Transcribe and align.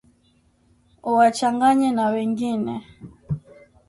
uwachanganye 1.09 1.87
na 1.97 2.05
wengine 2.13 2.73